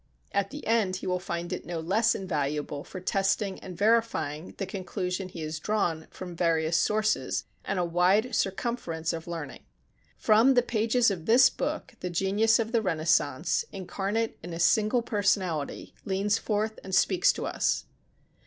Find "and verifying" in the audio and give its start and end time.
3.59-4.55